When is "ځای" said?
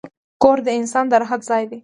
1.49-1.63